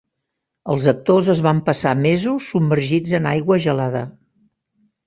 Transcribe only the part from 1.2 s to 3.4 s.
es van passar mesos submergits en